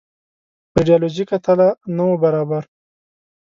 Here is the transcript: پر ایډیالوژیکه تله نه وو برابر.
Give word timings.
پر 0.71 0.75
ایډیالوژیکه 0.79 1.37
تله 1.45 1.67
نه 1.95 2.03
وو 2.07 2.15
برابر. 2.23 2.63